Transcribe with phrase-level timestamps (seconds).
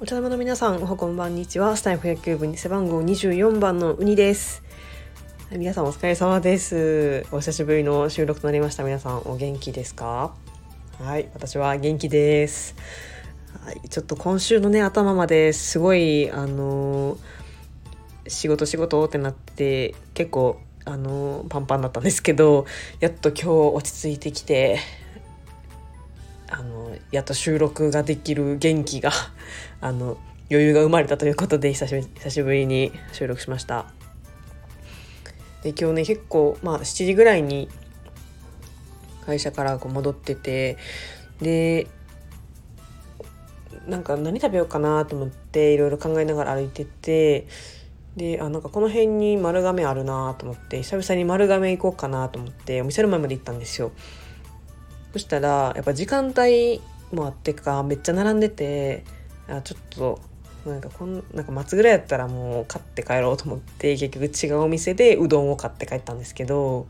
[0.00, 1.76] お茶玉の皆さんおはこんばんにちは。
[1.76, 4.62] スタイフ野球部に背番号24番のウニです。
[5.50, 7.26] 皆さんお疲れ様です。
[7.32, 8.84] お久しぶりの収録となりました。
[8.84, 10.34] 皆さんお元気ですか？
[11.00, 12.76] はい私は元気です。
[13.64, 17.18] はいちょっと今週のね頭まですごいあのー、
[18.28, 22.64] 仕事仕事ってなって結構あの、パンパンだったんですけど
[22.98, 24.78] やっと今日落ち着いてきて
[26.50, 29.12] あのやっと収録ができる元気が
[29.82, 30.16] あの
[30.50, 33.92] 余裕が生まれたということで久しぶり久しぶりに収録しました。
[35.62, 37.68] で今日ね結構まあ7時ぐらいに
[39.26, 40.78] 会社からこう戻ってて
[41.42, 41.86] で
[43.86, 47.46] なんか何食べようかなと思っていろいろ考えながら歩いてて
[48.16, 53.92] であなんかこの辺に丸亀あるなと思って久々に丸亀行こうかなと思ってお店の前まで行ったんですよ。
[55.12, 56.80] そしたらやっぱ時間帯
[57.12, 59.04] もあってかめっちゃ並んでて
[59.48, 60.20] あちょっと
[60.66, 66.86] なんかこんなんか末ぐらいやったらもう買って帰ろうと思って結局違うお店でうどんを買って帰ったんですけど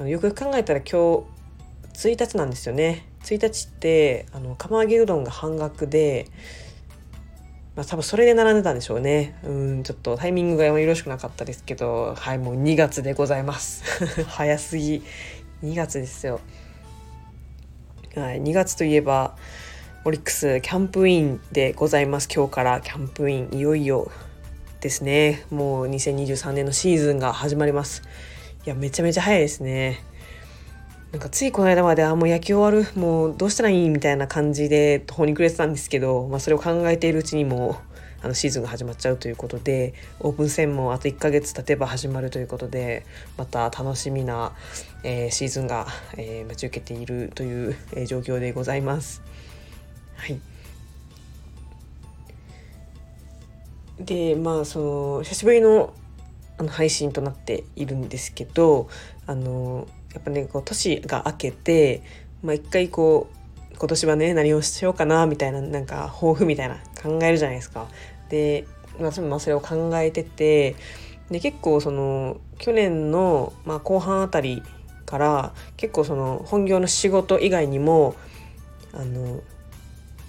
[0.00, 1.24] よく考えたら今
[1.94, 3.06] 日1日なんですよね。
[3.22, 6.26] 1日ってあの釜揚げうどんが半額で、
[7.76, 9.38] まあ、多分それで並んでたんでしょうね。
[9.44, 13.84] うんちょっとタイミングがよろしくなかったですけどはいもう2月でございます。
[14.26, 15.02] 早すぎ。
[15.62, 16.40] 2月ですよ。
[18.14, 19.36] はい、2月といえば
[20.06, 22.28] オリックスキャンプインでございます。
[22.34, 24.10] 今日からキャンプインいよいよ
[24.80, 25.44] ですね。
[25.50, 28.02] もう2023年のシーズンが始まります。
[28.64, 30.00] いやめちゃめちゃ早いですね。
[31.12, 37.80] なんかついこの間まであもう野球終わるもうどうしたらいいみたいな感じで途方に暮れてたんですけど、まあ、それを考えているうちにも
[38.22, 44.52] あのシーズンが始まっちゃうということでオープン戦もあと1ヶ月経てば始まるということでまた楽しみな、
[45.04, 49.22] えー、シーズンが、えー、待ち受けているという、えー、状況でございます。
[50.16, 50.40] はい
[54.00, 54.78] でまあそ
[55.18, 55.94] の久しぶりの
[56.58, 58.88] あの配信となっているんですけど
[59.26, 59.86] あの
[60.16, 62.02] やっぱねこう年が明けて、
[62.42, 67.86] まあ、一回こう今年はね何をしようかなみたいななんか抱負みたいな考えるじゃないですか。
[68.30, 68.66] で、
[68.98, 70.74] まあ、それを考えてて
[71.30, 74.62] で結構その去年の、まあ、後半あたり
[75.04, 78.16] から結構その本業の仕事以外にも
[78.94, 79.42] あの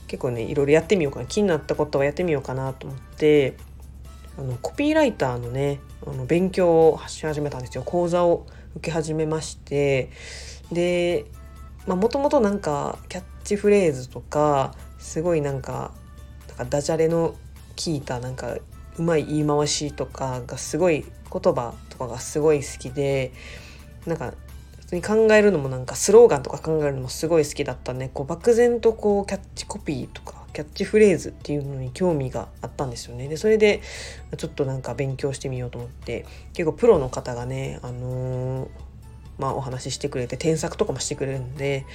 [0.08, 3.56] 結構ねいろいろやってみようかな気になったことはやってみようかなと思って
[4.38, 8.46] あのコピーライターのねあの勉強をし始めたんですよ講座を
[8.77, 10.09] 受け始めまして
[10.71, 11.25] で
[11.85, 15.91] もともとなんかキャッチフレーズとかすごいなんか
[16.47, 18.55] なんかダジャレの効いたなんか
[18.97, 23.31] うまい言い回しとかがすごい言葉とかがすごい好きで
[24.05, 24.33] なんか
[24.79, 33.28] 普通に考えるのもなんかスローガンとか考えるのもすごい好きだったんでこう漠然とこうキャッチコピーとかキャッチフレーズっていうのに興味があったんですよね。
[33.28, 33.81] でそれで
[34.38, 38.68] ちょっとなんか勉強してみようと思って結構プロの方がねあのー
[39.38, 41.86] まあ、お話ししてくれて添削とかもしてくれるんで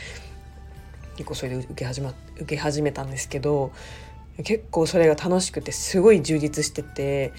[1.17, 3.73] 結構それで受け始,、ま、受け始めたんですけど
[4.45, 7.33] 結構それが楽しくてすごい充実してて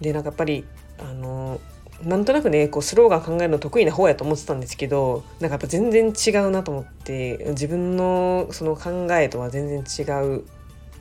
[0.00, 0.64] でなんかやっぱり
[0.98, 1.60] あの
[2.02, 10.44] なんとなくねこうスローガン考えるの得意な方やと思ってたんですけどなんかやっぱ全然違うなと思って自分のその考えとは全然違う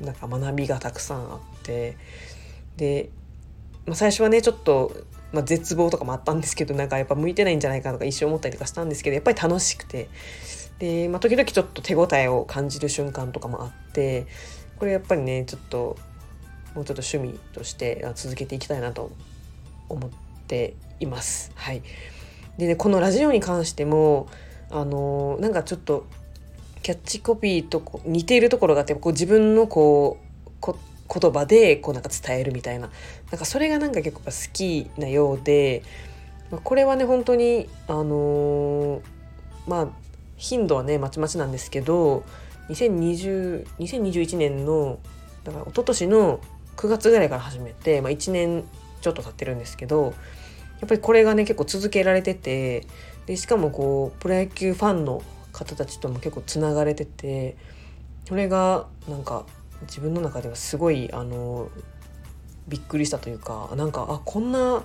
[0.01, 1.97] なんか学びがたくさんあって
[2.77, 3.09] で、
[3.85, 4.91] まあ、最初はねちょっと
[5.33, 10.09] まあ、絶望とかもあったんですけどなんかやっぱ向いてないんじゃないかとか一瞬思ったりとかしたんですけどやっぱり楽しくて
[10.79, 14.25] で、まあ、時々ちょっと手応えを感じる瞬間とかもあって
[14.77, 15.97] これやっぱりねちょっと
[16.75, 19.11] もうちょっと趣味として続けていきたいなと
[19.89, 20.09] 思っ
[20.47, 21.51] ています。
[21.55, 21.81] はい、
[22.57, 24.27] でねこのラジオに関しても
[24.69, 26.05] あのなんかちょっと
[26.81, 30.77] キャッチコピーと似ているところがあってこう自分のこうこ
[31.13, 32.89] 言葉でこうなんか伝えるみたいな。
[33.31, 35.83] なんかそれがなんか結構好きなようで、
[36.51, 39.01] まあ、これはね本当にあのー、
[39.67, 39.87] まあ
[40.37, 42.23] 頻度はねまちまちなんですけど
[42.69, 44.99] 2020 2021年の
[45.43, 46.39] だから一昨年の
[46.75, 48.63] 9月ぐらいから始めて、まあ、1年
[49.01, 50.13] ちょっと経ってるんですけど
[50.79, 52.85] やっぱりこれがね結構続けられてて
[53.25, 55.23] でしかもこうプロ野球ファンの
[55.57, 57.57] 方たちとも結構つながれてて
[58.27, 59.45] それがなんか
[59.81, 61.69] 自分の中ではすごいあの
[62.67, 64.83] びっくりしたというかなんかあこんな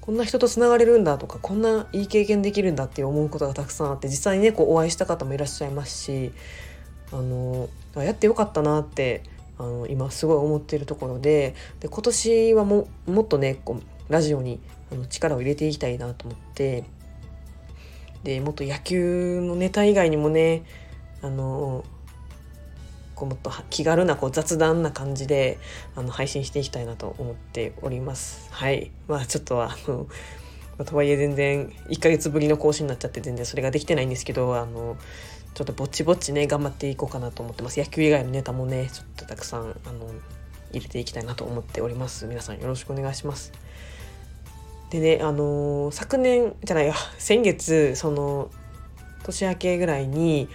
[0.00, 6.32] こんな人とつながれるんだとかこんないい経験できるんだって思うことがたくさんあって実際にねこうお会いした方もいらっしゃいますし
[7.12, 9.22] あのやってよかったなって
[9.58, 14.60] あの今すごい思っているところでで今年はももっとねこうラジオに
[14.90, 16.84] あの力を入れていきたいなと思って
[18.28, 20.62] でもっと野球のネタ以外にもね
[21.22, 21.82] あの
[23.14, 25.58] こうもっと気軽なこう雑談な感じで
[25.96, 28.52] あの配信していきたいなと思っております。
[28.52, 28.90] はい。
[29.08, 30.06] まあちょっとあの
[30.84, 34.98] とはいえ全然1ヶ月ぶりの更新になっちゃって全然それができてないんですけどあの
[35.54, 37.80] ちょっとぼちぼちね頑張っていこうかなと思ってます。
[37.80, 40.06] 野球以外のネタもねちょっとたくさんあの
[40.72, 42.26] 入れていきたいなと思っております。
[42.26, 43.52] 皆さんよろしくお願いします。
[44.90, 48.50] でねあのー、昨年じゃないや先月その
[49.24, 50.48] 年明けぐらいに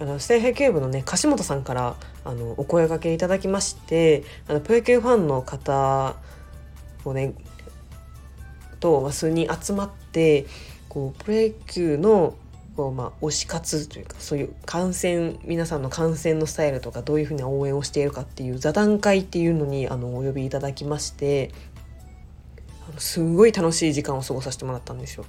[0.00, 6.16] あのステイヘキューブのね樫本さんからあのお声がけいただきましてあのプロ野球ファンの方
[7.04, 7.34] をね
[8.80, 10.46] と数人集まって
[10.88, 12.34] こうプロ野球の
[12.76, 21.52] こう、まあ、推し活というかそういう観戦皆さんの観戦のスタイルとかどういうふうに応援をしているかっていう座談会っていうのにあのお呼びいただきまして
[22.98, 25.24] すごい楽しい時間を過ごさせてもらったんですよ。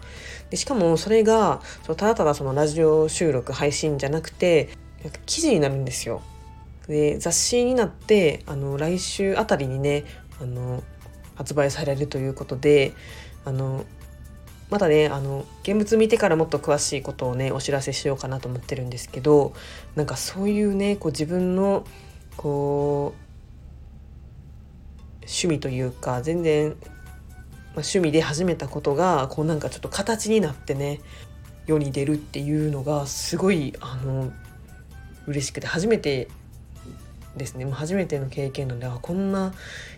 [0.49, 4.69] でしかもそれがただただそのラジオ収録配信じゃなくて
[5.25, 6.21] 記事になるんですよ。
[6.87, 10.05] で雑誌になってあの来週あたりにね
[10.41, 10.83] あの
[11.35, 12.93] 発売されるということで
[13.43, 13.85] あの
[14.69, 19.53] まだねあの現物見てからもっと詳しいことをねお知らせしようかなと思ってるんですけど
[19.95, 21.85] なんかそういうねこう自分の
[22.37, 23.25] こう
[25.25, 26.75] 趣味というか全然、
[27.81, 31.01] 趣味で始めたことがこうなんかちょっと形になってね
[31.67, 34.31] 世に出るっていうのがすごいあの
[35.27, 36.27] 嬉しくて初めて
[37.35, 37.65] ですね。
[37.69, 39.53] 初めての経験なのであこんな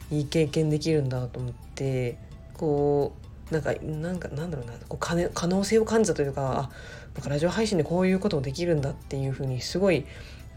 [0.09, 2.17] いい経験できるんだと思って
[2.53, 3.13] こ
[3.51, 6.69] うなんかなんかなんだろうなこう可可能性を感じたというかあ
[7.13, 10.05] なんかラジオ配信でこういうこともできるんだっていうふうにすごい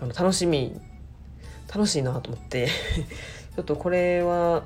[0.00, 0.80] あの楽しみ
[1.72, 2.68] 楽しいなと思って。
[3.56, 4.62] ちょっとこれは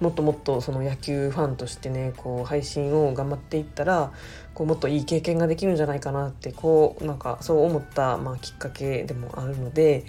[0.00, 4.12] もっともっとその野球ファンとしてねこう配信を頑張っていったら
[4.54, 10.04] こうもっといい経験ができるんじゃないかなってこうなんかそう思った、まあ、きっかけでもあるので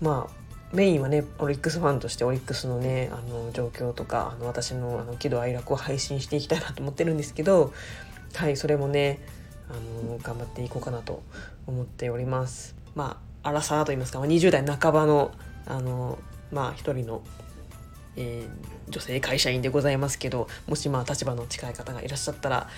[0.00, 0.44] まあ
[0.74, 7.72] メインはねオリックスファンとしてオリックスのねあの状況とかあの私のあの喜怒哀楽を配信していきたいなと思ってるんですけど
[8.34, 9.20] はいそれもね
[9.68, 9.74] あ
[10.08, 11.22] の頑張っていこうかなと
[11.66, 12.74] 思っております。
[12.94, 15.32] まあ、アラサーと言いますか、20代半ばの
[15.66, 16.18] あの
[16.52, 17.22] まあ一人の
[18.16, 22.68] えー、女性会社員でございますけどもしまあ立場の近い方がいらっしゃったら、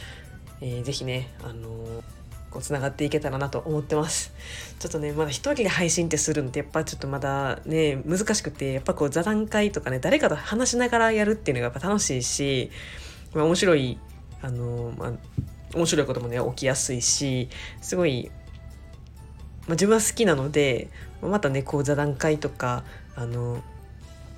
[0.60, 2.02] えー、ぜひね、あのー、
[2.50, 4.32] こうつながっていけたらなと思ってます。
[4.78, 12.70] ちょっとねまだ一人で配信ってするんってやっぱちょっとまだね難しくてやっぱこう座談会とかね誰かと話しながらやるっていうのがやっぱ楽しいし、
[13.34, 13.98] まあ、面白い
[14.42, 15.12] あのー、まあ
[15.74, 17.48] 面白いこともね起きやすいし
[17.80, 18.30] すごい、
[19.62, 20.88] まあ、自分は好きなので
[21.22, 22.84] またねこう座談会とか
[23.14, 23.62] あの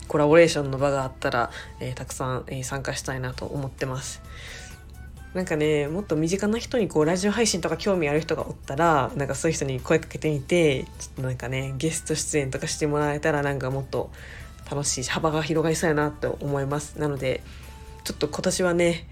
[0.08, 1.50] コラボレーションの場があったら、
[1.81, 4.22] えー、たくさん、えー、参加したいなと思ってます。
[5.34, 14.10] なんかねもっと身近な人にこうラジオ配信とか興味ある人がおったらなんかそういう人に声かけてみてちょっとなんかねゲスト出演とかしてもらえたらなんかもっと
[14.70, 17.43] 楽しいし幅が広がりそうやなと思いますなので
[18.04, 19.06] ちょっと今年はね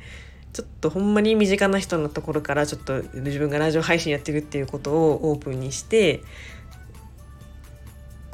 [0.52, 6.22] ちょっとほんまに身近な人のところからちょっと自分がラジオ配信やってるっていうことをオープンにして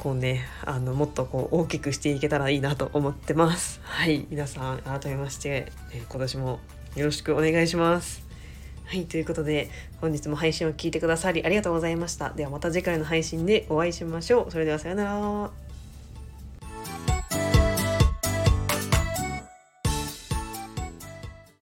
[0.03, 3.79] こうねあのもっとこう大きくしていけたらいいなと思ってます。
[3.83, 6.59] はい皆さん改めまして、え、今年も
[6.97, 8.21] よろしくお願いします。
[8.83, 9.69] はいということで
[10.01, 12.31] 本日も配信を聞いてくださりありがとうございました。
[12.31, 14.51] ではまた次回の配信でお会いしましょう。
[14.51, 15.62] それではさようなら。